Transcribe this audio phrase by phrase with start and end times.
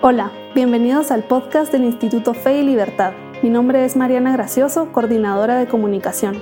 [0.00, 3.14] Hola, bienvenidos al podcast del Instituto Fe y Libertad.
[3.42, 6.40] Mi nombre es Mariana Gracioso, coordinadora de comunicación.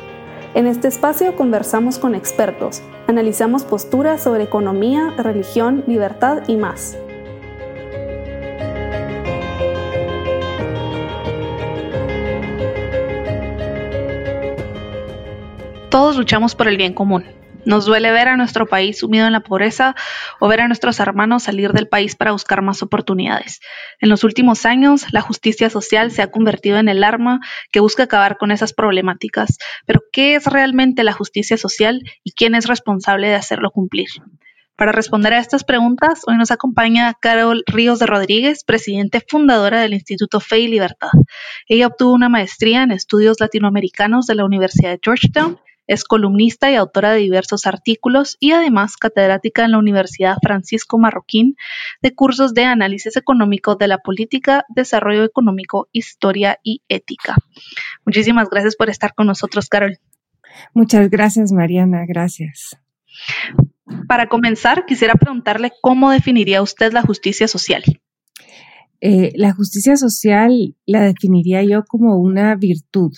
[0.53, 6.99] En este espacio conversamos con expertos, analizamos posturas sobre economía, religión, libertad y más.
[15.89, 17.25] Todos luchamos por el bien común.
[17.67, 19.97] Nos duele ver a nuestro país sumido en la pobreza
[20.39, 23.59] o ver a nuestros hermanos salir del país para buscar más oportunidades.
[24.01, 27.41] En los últimos años, la justicia social se ha convertido en el arma
[27.73, 29.59] que busca acabar con esas problemáticas.
[29.85, 34.11] Pero, ¿qué es realmente la justicia social y quién es responsable de hacerlo cumplir?
[34.77, 39.95] Para responder a estas preguntas, hoy nos acompaña Carol Ríos de Rodríguez, presidente fundadora del
[39.95, 41.09] Instituto Fe y Libertad.
[41.67, 46.75] Ella obtuvo una maestría en estudios latinoamericanos de la Universidad de Georgetown es columnista y
[46.75, 51.57] autora de diversos artículos y además catedrática en la Universidad Francisco Marroquín
[52.03, 57.37] de cursos de análisis económico de la política, desarrollo económico, historia y ética.
[58.05, 59.99] Muchísimas gracias por estar con nosotros, Carol.
[60.75, 62.05] Muchas gracias, Mariana.
[62.07, 62.77] Gracias.
[64.09, 67.85] Para comenzar, quisiera preguntarle cómo definiría usted la justicia social.
[69.01, 73.13] Eh, la justicia social la definiría yo como una virtud.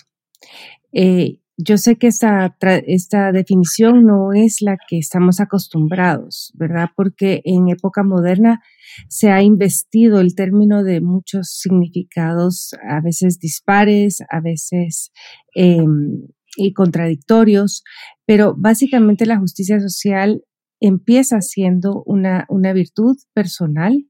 [0.91, 2.55] Eh, yo sé que esta,
[2.87, 6.89] esta definición no es la que estamos acostumbrados, ¿verdad?
[6.95, 8.61] Porque en época moderna
[9.09, 15.11] se ha investido el término de muchos significados, a veces dispares, a veces
[15.53, 17.83] em, y contradictorios,
[18.25, 20.41] pero básicamente la justicia social
[20.79, 24.05] empieza siendo una, una virtud personal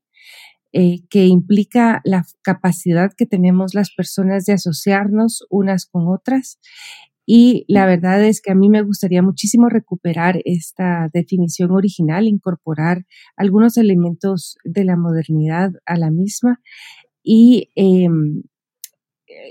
[0.72, 6.60] eh, que implica la capacidad que tenemos las personas de asociarnos unas con otras
[7.32, 13.06] y la verdad es que a mí me gustaría muchísimo recuperar esta definición original, incorporar
[13.38, 16.60] algunos elementos de la modernidad a la misma
[17.22, 18.42] y em,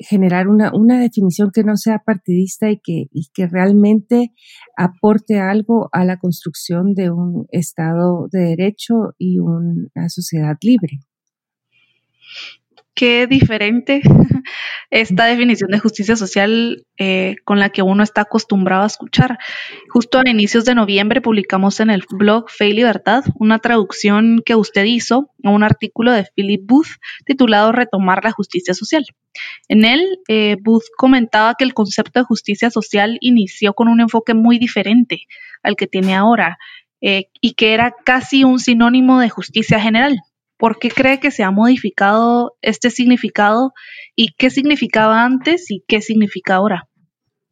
[0.00, 4.32] generar una, una, definición que no sea partidista y que, y que realmente
[4.76, 10.98] aporte algo a la construcción de un Estado de Derecho y una sociedad libre
[12.98, 14.02] qué diferente
[14.90, 19.38] esta definición de justicia social eh, con la que uno está acostumbrado a escuchar.
[19.88, 24.56] Justo a inicios de noviembre publicamos en el blog Fe y Libertad una traducción que
[24.56, 26.88] usted hizo a un artículo de Philip Booth
[27.24, 29.04] titulado Retomar la justicia social.
[29.68, 34.34] En él, eh, Booth comentaba que el concepto de justicia social inició con un enfoque
[34.34, 35.22] muy diferente
[35.62, 36.58] al que tiene ahora
[37.00, 40.18] eh, y que era casi un sinónimo de justicia general.
[40.58, 43.72] ¿Por qué cree que se ha modificado este significado
[44.16, 46.88] y qué significaba antes y qué significa ahora?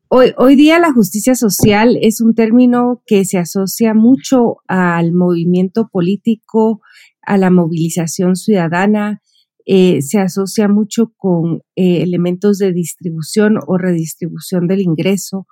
[0.09, 6.81] Hoy, día la justicia social es un término que se asocia mucho al movimiento político,
[7.23, 9.21] a la movilización ciudadana,
[9.67, 15.49] eh, se asocia mucho con eh, elementos de distribución o redistribución del ingreso.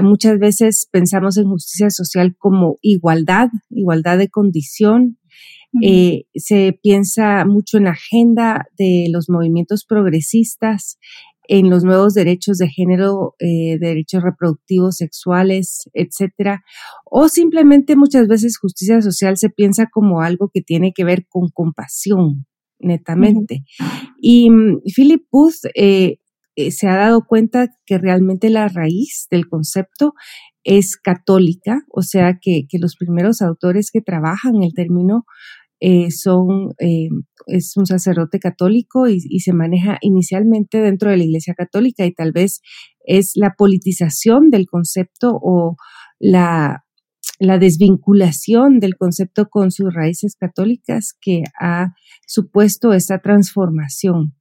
[0.00, 5.18] Muchas veces pensamos en justicia social como igualdad, igualdad de condición,
[5.80, 10.98] eh, se piensa mucho en la agenda de los movimientos progresistas,
[11.48, 16.62] en los nuevos derechos de género, eh, derechos reproductivos, sexuales, etcétera.
[17.04, 21.48] O simplemente muchas veces justicia social se piensa como algo que tiene que ver con
[21.48, 22.46] compasión,
[22.78, 23.64] netamente.
[24.20, 26.18] Y mm, Philip Booth eh,
[26.70, 30.14] se ha dado cuenta que realmente la raíz del concepto
[30.64, 35.24] es católica, o sea que, que los primeros autores que trabajan el término
[35.84, 37.08] eh, son, eh,
[37.48, 42.30] es un sacerdote católico y, se maneja inicialmente dentro de la Iglesia Católica y tal
[42.30, 42.60] vez
[43.04, 45.74] es la politización del concepto o
[46.20, 46.84] la
[47.40, 51.94] desvinculación del concepto con sus raíces católicas que ha
[52.28, 54.36] supuesto esta transformación.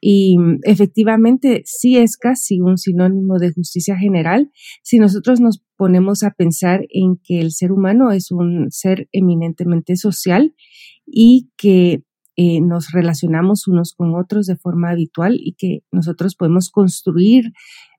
[0.00, 4.50] Y mm, efectivamente sí es casi un sinónimo de justicia general
[4.82, 9.96] si nosotros nos ponemos a pensar en que el ser humano es un ser eminentemente
[9.96, 10.54] social
[11.06, 12.02] y que
[12.36, 17.52] eh, nos relacionamos unos con otros de forma habitual y que nosotros podemos construir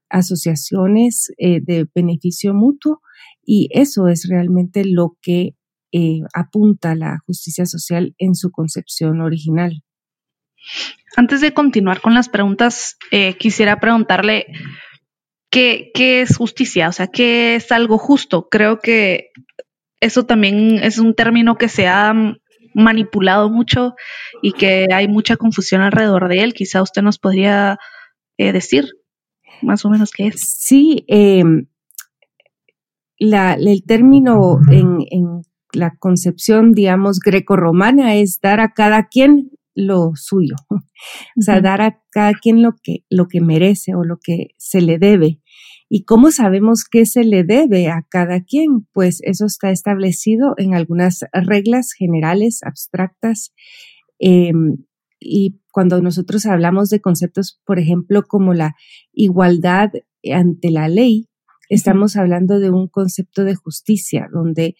[0.09, 3.01] asociaciones eh, de beneficio mutuo
[3.45, 5.55] y eso es realmente lo que
[5.91, 9.83] eh, apunta la justicia social en su concepción original.
[11.15, 14.47] Antes de continuar con las preguntas, eh, quisiera preguntarle
[15.49, 18.47] ¿qué, es justicia, o sea, qué es algo justo.
[18.49, 19.31] Creo que
[19.99, 22.13] eso también es un término que se ha
[22.73, 23.95] manipulado mucho
[24.41, 26.53] y que hay mucha confusión alrededor de él.
[26.53, 27.79] Quizá usted nos podría
[28.37, 28.89] eh, decir
[29.61, 30.41] más o menos qué es.
[30.41, 31.67] Sí, em,
[33.17, 35.41] la, el término en, en,
[35.71, 42.01] la concepción, digamos, greco-romana es dar a cada quien lo suyo, o sea, dar a
[42.11, 45.41] cada quien lo que, lo que merece o lo que se le debe.
[45.87, 48.87] ¿Y cómo sabemos qué se le debe a cada quien?
[48.93, 53.53] Pues eso está establecido en algunas reglas generales, abstractas.
[54.19, 54.77] Em,
[55.19, 58.75] y cuando nosotros hablamos de conceptos, por ejemplo, como la
[59.13, 59.89] igualdad
[60.31, 61.27] ante la ley,
[61.69, 64.75] estamos hablando de un concepto de justicia, donde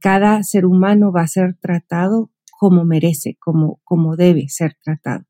[0.00, 2.30] cada ser humano va a ser tratado
[2.64, 5.26] como merece, como, como debe ser tratado.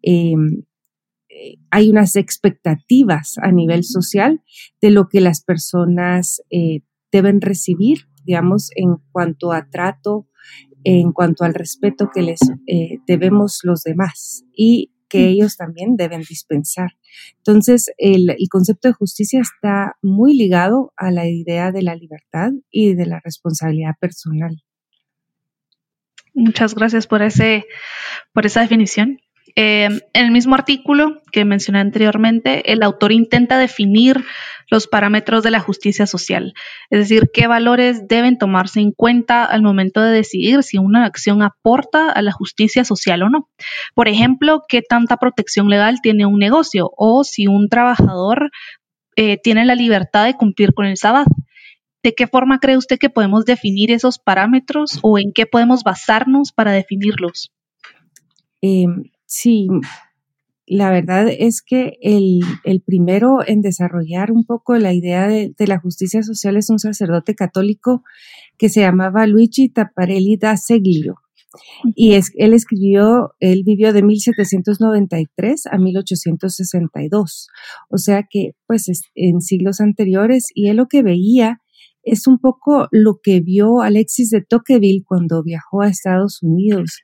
[0.00, 0.62] Em,
[1.28, 4.42] eh, hay unas expectativas a nivel social
[4.80, 6.80] de lo que las personas eh,
[7.12, 10.30] deben recibir, digamos, en cuanto a trato,
[10.82, 16.22] en cuanto al respeto que les eh, debemos los demás y que ellos también deben
[16.26, 16.92] dispensar.
[17.36, 22.52] Entonces, el, el, concepto de justicia está muy ligado a la idea de la libertad
[22.70, 24.62] y de la responsabilidad personal.
[26.34, 27.66] Muchas gracias por, ese,
[28.32, 29.18] por esa definición.
[29.54, 34.24] Eh, en el mismo artículo que mencioné anteriormente, el autor intenta definir
[34.70, 36.54] los parámetros de la justicia social,
[36.88, 41.42] es decir, qué valores deben tomarse en cuenta al momento de decidir si una acción
[41.42, 43.50] aporta a la justicia social o no.
[43.94, 48.50] Por ejemplo, qué tanta protección legal tiene un negocio o si un trabajador
[49.16, 51.26] eh, tiene la libertad de cumplir con el sábado.
[52.02, 56.52] ¿De qué forma cree usted que podemos definir esos parámetros o en qué podemos basarnos
[56.52, 57.52] para definirlos?
[58.60, 58.86] Eh,
[59.34, 59.66] Sí,
[60.66, 62.42] la verdad es que el,
[62.84, 68.02] primero en desarrollar un poco la idea de, la justicia social es un sacerdote católico
[68.58, 71.14] que se llamaba Luigi Taparelli da Seglio.
[71.96, 77.48] Y es, él escribió, él vivió de 1793 a 1862,
[77.88, 81.61] o sea que pues en siglos anteriores, y él lo que veía
[82.02, 87.02] es un poco lo que vio Alexis de Tocqueville cuando viajó a Estados Unidos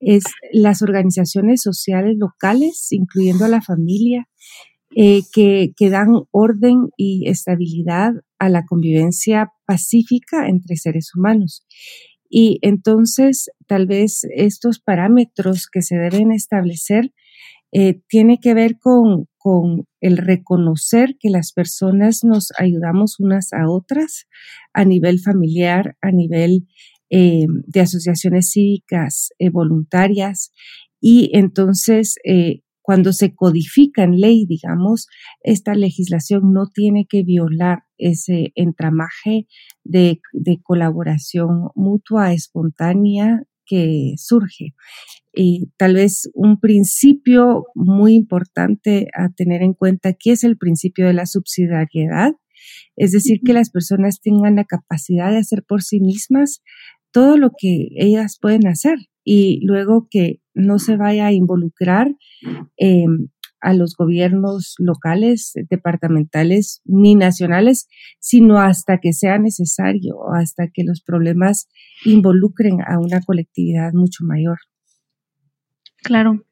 [0.00, 4.28] es las organizaciones sociales locales, incluyendo a la familia,
[4.94, 11.66] eh, que, dan orden y estabilidad a la convivencia pacífica entre seres humanos.
[12.28, 17.12] Y entonces, tal vez estos parámetros que se deben establecer
[17.72, 23.70] eh, tiene que ver con, con el reconocer que las personas nos ayudamos unas a
[23.70, 24.26] otras
[24.72, 26.66] a nivel familiar, a nivel
[27.10, 30.50] eh, de asociaciones cívicas eh, voluntarias
[31.00, 35.06] y entonces eh, cuando se codifica en ley, digamos,
[35.44, 39.46] esta legislación no tiene que violar ese entramaje
[39.84, 44.74] de, de colaboración mutua, espontánea que surge.
[45.38, 51.06] Y tal vez un principio muy importante a tener en cuenta aquí es el principio
[51.06, 52.32] de la subsidiariedad,
[52.96, 56.62] es decir, que las personas tengan la capacidad de hacer por sí mismas
[57.12, 62.14] todo lo que ellas pueden hacer y luego que no se vaya a involucrar
[62.78, 63.28] em,
[63.60, 67.88] a los gobiernos locales, departamentales ni nacionales,
[68.20, 71.68] sino hasta que sea necesario, hasta que los problemas
[72.04, 74.58] involucren a una colectividad mucho mayor.
[76.06, 76.46] Claro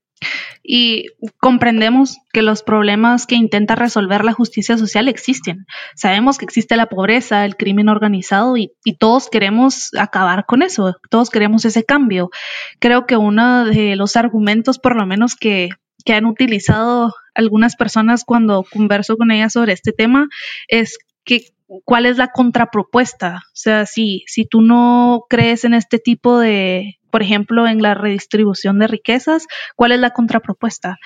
[0.67, 1.09] y
[1.39, 5.67] comprendemos que los problemas que intenta resolver la justicia social existen.
[5.95, 11.29] Sabemos que existe la pobreza, el crimen organizado y, todos queremos acabar con eso, todos
[11.29, 12.31] queremos ese cambio.
[12.79, 15.69] Creo que uno de los argumentos, por lo menos que,
[16.05, 20.29] que han utilizado algunas personas cuando converso con ellas sobre este tema,
[20.69, 21.49] es que
[21.85, 23.43] cuál es la contrapropuesta.
[23.49, 27.95] O sea, si, si tú no crees en este tipo de, por ejemplo, en la
[27.95, 30.99] redistribución de riquezas, ¿cuál es la contrapropuesta?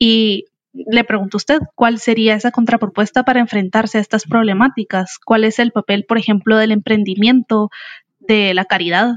[0.00, 5.20] Y le pregunto a usted, ¿cuál sería esa contrapropuesta para enfrentarse a estas problemáticas?
[5.24, 7.70] ¿Cuál es el papel, por ejemplo, del emprendimiento,
[8.18, 9.14] de la caridad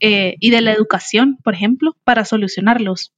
[0.00, 3.14] eh, y de la educación, por ejemplo, para solucionarlos?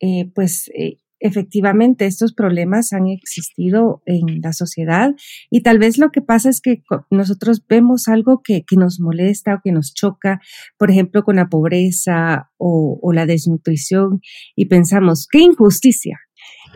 [0.00, 5.14] Eh, pues eh, efectivamente estos problemas han existido en la sociedad
[5.50, 9.60] y tal vez lo que pasa es que nosotros vemos algo que, nos molesta o
[9.62, 10.40] que nos choca,
[10.78, 14.20] por ejemplo, con la pobreza o, o la desnutrición
[14.56, 16.18] y pensamos, qué injusticia.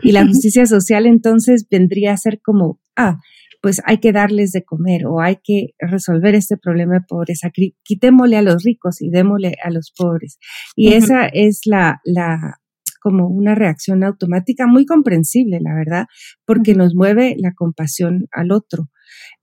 [0.03, 3.17] Y la justicia social entonces vendría a ser como, ah,
[3.61, 7.49] pues hay que darles de comer o hay que resolver este problema de pobreza.
[7.83, 10.37] Quitémosle a los ricos y démosle a los pobres.
[10.75, 12.59] Y esa es la, la
[13.05, 16.05] como una reacción automática muy comprensible, la verdad,
[16.43, 18.89] porque nos mueve la compasión al otro.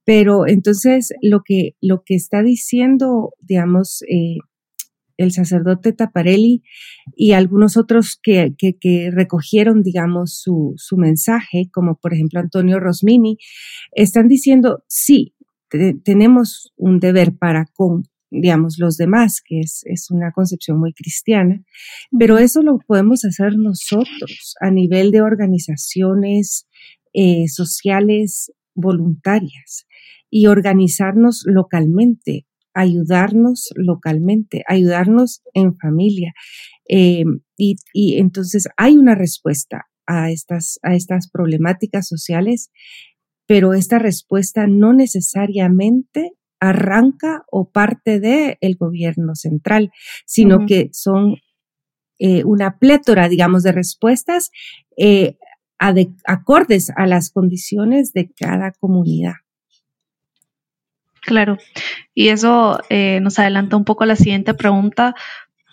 [0.05, 4.39] Pero entonces lo que, lo que está diciendo, digamos, eh,
[5.17, 6.65] el sacerdote Taparelli
[7.15, 13.39] y algunos otros que, que, recogieron, digamos, su, su, mensaje, como por ejemplo Antonio Rosmini,
[13.93, 15.37] están diciendo, sí,
[16.03, 21.63] tenemos un deber para con digamos, los demás, que es, es una concepción muy cristiana,
[22.19, 26.67] pero eso lo podemos hacer nosotros a nivel de organizaciones
[27.13, 29.87] eh, sociales voluntarias
[30.31, 36.33] y organizarnos localmente, ayudarnos localmente, ayudarnos en familia.
[36.89, 37.25] Eh,
[37.59, 42.71] y, y, entonces hay una respuesta a estas, a estas problemáticas sociales,
[43.47, 49.91] pero esta respuesta no necesariamente arranca o parte del el gobierno central,
[50.27, 51.39] sino que son
[52.21, 54.53] eh, una plétora, digamos, de respuestas
[54.97, 55.37] eh,
[56.25, 59.35] acordes a las condiciones de cada comunidad.
[61.21, 61.59] Claro,
[62.15, 65.17] y eso eh, nos adelanta un poco a la siguiente pregunta,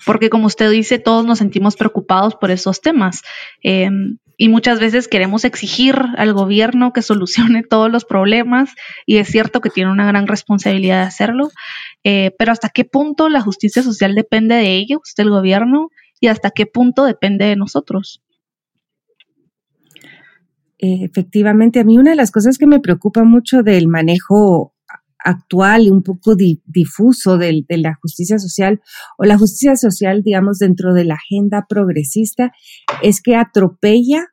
[0.06, 3.22] porque como usted dice, todos nos sentimos preocupados por esos temas.
[3.64, 8.72] Em, y muchas veces queremos exigir al gobierno que solucione todos los problemas
[9.06, 11.50] y es cierto que tiene una gran responsabilidad de hacerlo,
[12.04, 15.90] eh, pero hasta qué punto la justicia social depende de ellos, del gobierno,
[16.22, 18.22] y hasta qué punto depende de nosotros.
[20.78, 24.74] Efectivamente, a mí una de las cosas que me preocupa mucho del manejo
[25.30, 28.82] actual y un poco difuso de, la justicia social
[29.18, 32.52] o la justicia social, digamos, dentro de la agenda progresista,
[33.02, 34.28] es que atropella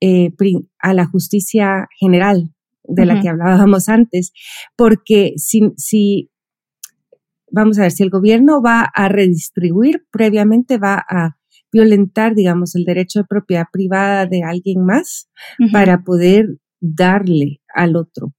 [0.00, 0.30] eh,
[0.78, 2.52] a la justicia general
[2.84, 4.32] de la que hablábamos antes,
[4.76, 6.30] porque si, si,
[7.50, 11.36] vamos a ver, si el gobierno va a redistribuir, previamente va a
[11.72, 15.28] violentar, digamos, el derecho de propiedad privada de alguien más
[15.72, 18.34] para poder darle al otro.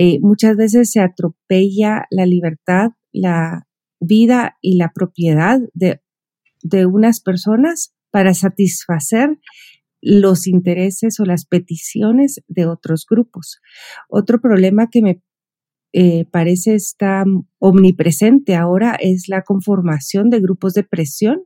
[0.00, 3.66] Eh, muchas veces se atropella la libertad, la
[3.98, 6.00] vida y la propiedad de,
[6.62, 9.40] de unas personas para satisfacer
[10.00, 13.60] los intereses o las peticiones de otros grupos.
[14.08, 15.20] Otro problema que me
[15.92, 17.24] eh, parece está
[17.58, 21.42] omnipresente ahora es la conformación de grupos de presión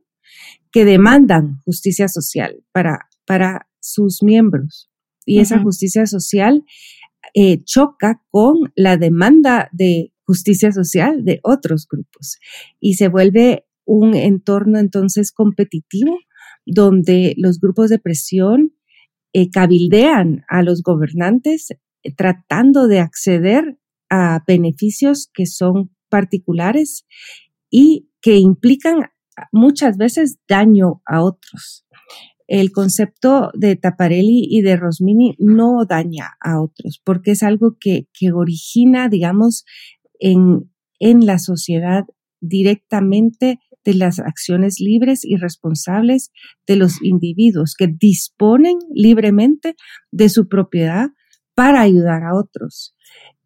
[0.71, 4.91] que demandan justicia social para, para sus miembros.
[5.25, 6.63] Y esa justicia social
[7.33, 12.37] eh, choca con la demanda de justicia social de otros grupos
[12.79, 16.17] y se vuelve un entorno entonces competitivo
[16.65, 18.73] donde los grupos de presión
[19.33, 23.77] eh, cabildean a los gobernantes eh, tratando de acceder
[24.09, 27.05] a beneficios que son particulares
[27.69, 29.07] y que implican
[29.51, 31.82] muchas veces daño a otros
[32.59, 38.05] el concepto de Taparelli y de Rosmini no daña a otros, porque es algo que,
[38.31, 39.65] origina, digamos,
[40.19, 42.03] en, en la sociedad
[42.41, 46.31] directamente de las acciones libres y responsables
[46.67, 49.73] de los individuos que disponen libremente
[50.11, 51.07] de su propiedad
[51.55, 52.95] para ayudar a otros.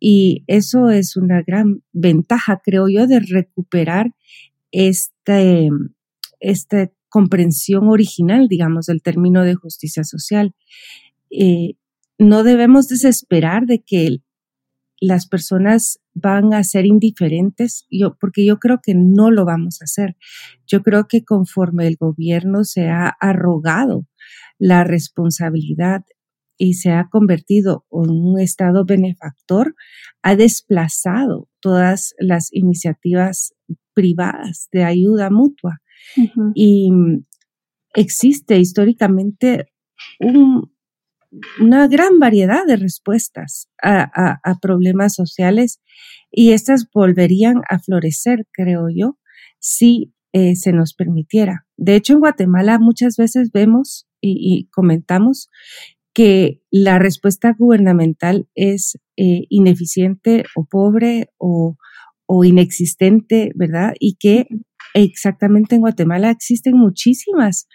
[0.02, 4.12] Y eso es una gran ventaja, creo yo, de recuperar
[4.72, 5.70] este,
[6.42, 10.54] este comprensión original, digamos, del término de justicia social.
[11.30, 11.74] Eh,
[12.18, 14.18] no debemos desesperar de que
[15.00, 19.86] las personas van a ser indiferentes, yo, porque yo creo que no lo vamos a
[19.86, 20.18] hacer.
[20.66, 24.08] Yo creo que conforme el gobierno se ha arrogado
[24.58, 26.04] la responsabilidad
[26.58, 29.76] y se ha convertido en un Estado benefactor,
[30.24, 33.54] ha desplazado todas las iniciativas
[33.94, 35.82] privadas de ayuda mutua.
[36.56, 36.90] Y
[37.94, 39.66] existe históricamente
[41.60, 45.82] una gran variedad de respuestas a, problemas sociales
[46.32, 49.18] y estas volverían a florecer, creo yo,
[49.60, 51.66] si eh, se nos permitiera.
[51.78, 55.50] De hecho, en Guatemala muchas veces vemos y, comentamos
[56.14, 61.78] que la respuesta gubernamental es eh, ineficiente o pobre o,
[62.26, 63.94] o, inexistente, ¿verdad?
[64.00, 64.48] Y que
[64.94, 67.68] exactamente en Guatemala existen muchísimas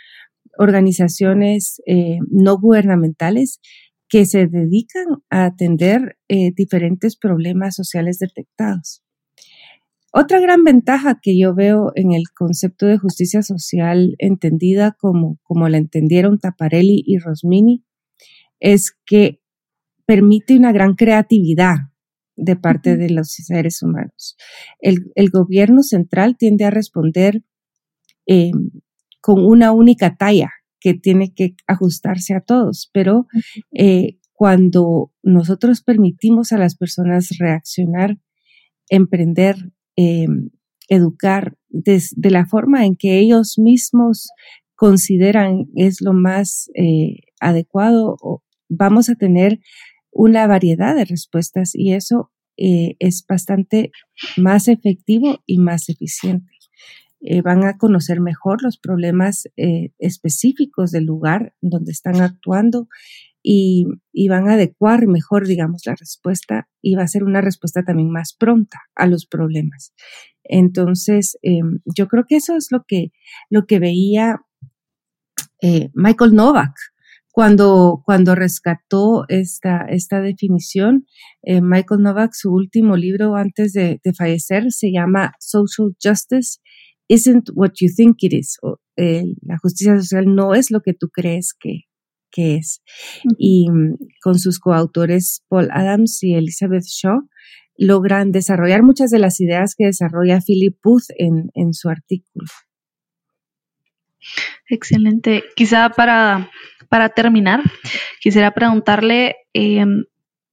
[0.58, 3.60] organizaciones eh, no gubernamentales
[4.08, 9.02] que se dedican a atender eh, diferentes problemas sociales detectados.
[10.12, 15.70] Otra gran ventaja que yo veo en el concepto de justicia social entendida como, como
[15.70, 17.86] la entendieron Taparelli y Rosmini
[18.60, 19.40] es que
[20.04, 21.76] permite una gran creatividad
[22.42, 24.36] de parte de los seres humanos.
[24.80, 27.42] El, gobierno central tiende a responder
[28.26, 28.70] em,
[29.20, 33.26] con una única talla que tiene que ajustarse a todos, pero
[33.70, 38.18] eh, cuando nosotros permitimos a las personas reaccionar,
[38.88, 39.54] emprender,
[39.94, 40.50] em,
[40.88, 44.30] educar de la forma en que ellos mismos
[44.74, 48.16] consideran es lo más eh, adecuado,
[48.68, 49.60] vamos a tener
[50.10, 53.92] una variedad de respuestas y eso eh, es bastante
[54.36, 56.52] más efectivo y más eficiente.
[57.20, 62.88] Eh, van a conocer mejor los problemas eh, específicos del lugar donde están actuando
[63.42, 63.86] y,
[64.28, 68.34] van a adecuar mejor, digamos, la respuesta y va a ser una respuesta también más
[68.34, 69.92] pronta a los problemas.
[70.44, 71.38] Entonces,
[71.84, 73.12] yo creo que eso es lo que,
[73.50, 74.42] lo que veía
[75.94, 76.74] Michael Novak
[77.32, 81.06] cuando, cuando rescató esta, esta definición,
[81.42, 86.60] Michael Novak, su último libro antes de, de, fallecer, se llama Social Justice
[87.12, 88.58] isn't what you think it is.
[88.96, 91.82] Eh, la justicia social no es lo que tú crees que,
[92.30, 92.82] que es.
[93.38, 97.20] Y mm, con sus coautores Paul Adams y Elizabeth Shaw
[97.76, 102.46] logran desarrollar muchas de las ideas que desarrolla Philip Booth en, en su artículo.
[104.68, 105.42] Excelente.
[105.56, 106.50] Quizá para,
[106.92, 107.62] para terminar,
[108.20, 110.04] quisiera preguntarle, em,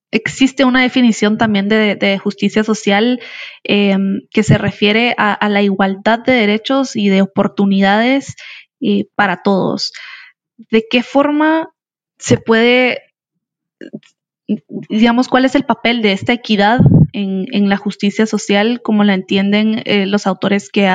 [0.10, 3.20] existe una definición también de, justicia social
[3.66, 8.38] em, que se refiere a, la igualdad de derechos y de oportunidades
[8.80, 9.92] eh, para todos.
[10.72, 11.68] ¿De qué forma
[12.18, 13.02] se puede,
[14.88, 16.80] digamos, cuál es el papel de esta equidad
[17.12, 20.90] en, la justicia social como la entienden eh, los autores que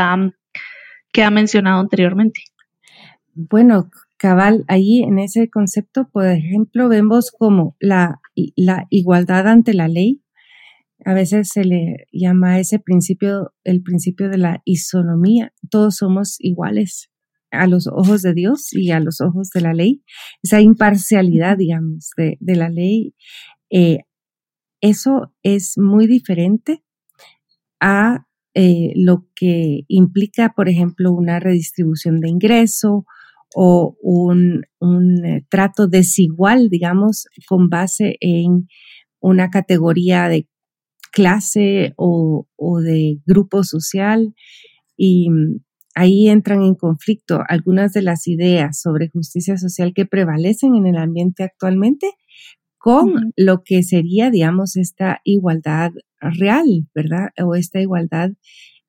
[1.13, 2.41] que ha mencionado anteriormente?
[3.35, 8.21] Bueno, cabal, ahí en ese concepto, por ejemplo, vemos como la,
[8.57, 10.23] la igualdad ante la ley.
[11.05, 15.53] A veces se le llama ese principio el principio de la isonomía.
[15.71, 17.11] Todos somos iguales
[17.51, 20.03] a los ojos de Dios y a los ojos de la ley.
[20.43, 23.15] Esa imparcialidad, digamos, de, la ley.
[23.71, 24.01] Eh,
[24.81, 26.83] eso es muy diferente
[27.81, 33.05] a eh, lo que implica, por ejemplo, una redistribución de ingreso
[33.55, 34.65] o un,
[35.25, 38.69] eh, trato desigual, digamos, con base en
[39.21, 40.49] una categoría de
[41.13, 42.47] clase o,
[42.83, 44.35] de grupo social.
[44.97, 45.61] Y mm,
[45.95, 50.97] ahí entran en conflicto algunas de las ideas sobre justicia social que prevalecen en el
[50.97, 52.11] ambiente actualmente
[52.79, 57.29] con lo que sería, digamos, esta igualdad real, ¿verdad?
[57.43, 58.33] O esta igualdad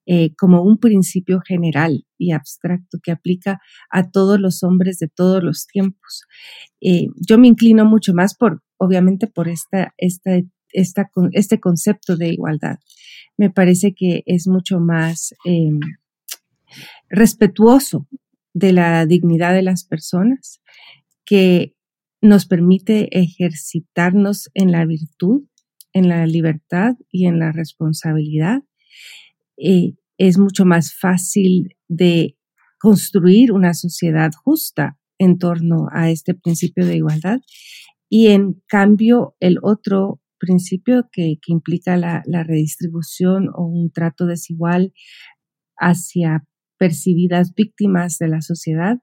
[0.07, 5.43] eh, como un principio general y abstracto que aplica a todos los hombres de todos
[5.43, 6.25] los tiempos.
[6.79, 10.39] Eh, yo me inclino mucho más por, obviamente, por esta, esta,
[10.69, 12.77] esta, este concepto de igualdad.
[13.35, 15.79] Me parece que es mucho más em,
[17.09, 18.07] respetuoso
[18.53, 20.61] de la dignidad de las personas,
[21.25, 21.73] que
[22.21, 25.45] nos permite ejercitarnos en la virtud,
[25.93, 28.61] en la libertad y en la responsabilidad
[29.57, 32.37] eh, es mucho más fácil de
[32.79, 37.39] construir una sociedad justa en torno a este principio de igualdad.
[38.09, 44.93] Y en cambio, el otro principio que, implica la, redistribución o un trato desigual
[45.77, 46.45] hacia
[46.77, 48.97] percibidas víctimas de la sociedad,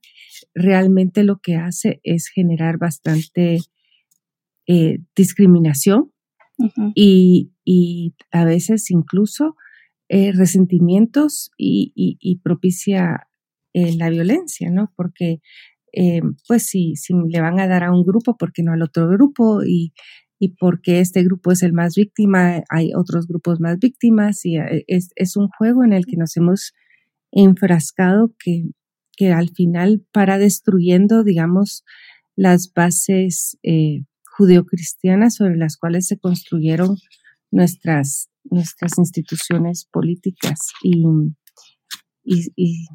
[0.55, 3.59] realmente lo que hace es generar bastante
[4.67, 6.13] eh, discriminación
[6.95, 9.57] y, y, a veces incluso
[10.15, 13.29] eh, resentimientos y, propicia
[13.73, 14.93] eh, la violencia, ¿no?
[14.95, 15.41] Porque,
[15.95, 16.93] eh, pues, si,
[17.31, 19.65] le van a dar a un grupo, ¿por qué no al otro grupo?
[19.65, 19.95] Y,
[20.59, 25.49] porque este grupo es el más víctima, hay otros grupos más víctimas y es, un
[25.49, 26.75] juego en el que nos hemos
[27.31, 28.65] enfrascado que,
[29.17, 31.85] que al final para destruyendo, digamos,
[32.37, 33.57] las bases
[34.37, 36.99] judeocristianas sobre las cuales se construyeron
[37.51, 41.05] nuestras nuestras instituciones políticas y,
[42.25, 42.87] y,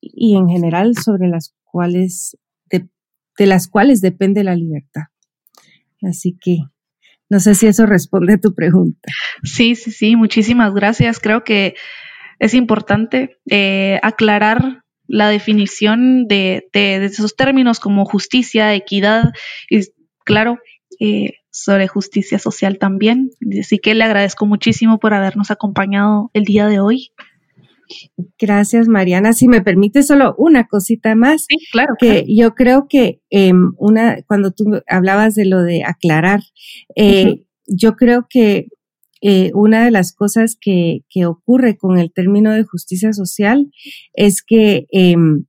[0.00, 2.36] y, en general sobre las cuales,
[2.70, 2.88] de,
[3.46, 5.02] las cuales depende la libertad.
[6.02, 6.58] Así que
[7.28, 9.08] no sé si eso responde a tu pregunta.
[9.42, 11.18] Sí, sí, sí, muchísimas gracias.
[11.18, 11.74] Creo que
[12.38, 19.32] es importante eh, aclarar la definición de, de, esos términos como justicia, equidad
[19.70, 19.80] y,
[20.24, 20.58] claro,
[21.00, 23.30] eh, sobre justicia social también.
[23.60, 27.12] Así que le agradezco muchísimo por habernos acompañado el día de hoy.
[28.38, 29.34] Gracias, Mariana.
[29.34, 31.44] Si me permite solo una cosita más.
[31.48, 31.94] Sí, claro.
[31.98, 36.40] Que yo creo que em, una, cuando tú hablabas de lo de aclarar,
[36.96, 38.68] eh, yo creo que
[39.20, 43.70] eh, una de las cosas que, que, ocurre con el término de justicia social
[44.14, 45.44] es que em,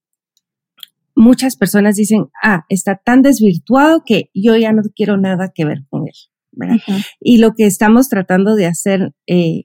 [1.24, 5.80] muchas personas dicen, ah, está tan desvirtuado que yo ya no quiero nada que ver
[5.90, 6.14] con él.
[7.20, 9.64] Y lo que estamos tratando de hacer eh,